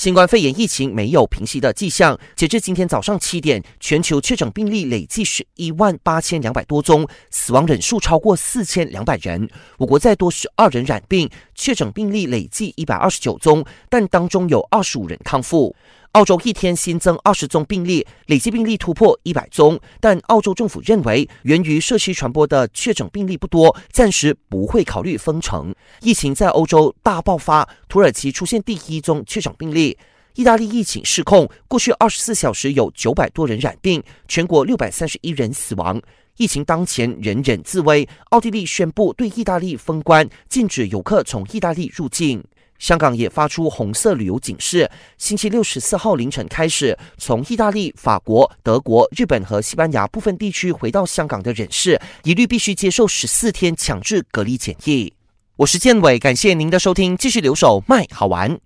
[0.00, 2.18] 新冠肺炎疫情没有平息的迹象。
[2.34, 9.46] 截至今天早上七点，全球确诊病例累计十一万八千两百多宗，死亡人数超过四千两百人。
[9.76, 15.76] 我国再多十二人染病，确诊病例累计一百二十九宗，但当中有二十五人康复。
[16.12, 25.72] 澳洲一天新增二十宗病例，累计病例突破一百宗，但澳洲政府认为源于社区传播的确诊病例不多，暂时不会考虑封城。
[26.00, 29.96] 疫情在欧洲大爆发，土耳其出现第一宗确诊病例，
[30.34, 36.02] 意大利疫情失控，过去二十四小时有九百多人染病，全国六百三十一人死亡。
[36.38, 42.42] 疫情当前，人人自危，奥地利宣布对意大利封关，禁止游客从意大利入境。
[42.80, 55.12] 香港也发出红色旅游警示，星期六十四号凌晨开始，从意大利、法国、德国、日本和西班牙部分地区回到香港的人士，一律必须接受十四天强制隔离检疫。
[55.56, 58.58] 我是建伟，感谢您的收听，继续留守麦好玩。